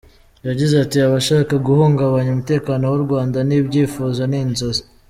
Yagize 0.47 0.73
ati" 0.83 0.97
Abashaka 1.07 1.53
guhungabanya 1.67 2.31
umutekano 2.33 2.83
w’u 2.91 3.01
Rwanda 3.05 3.37
ni 3.47 3.55
ibyifuzo; 3.59 4.21
ni 4.29 4.37
inzozi". 4.43 4.83